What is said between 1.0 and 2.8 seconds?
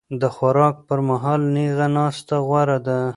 مهال نېغه ناسته غوره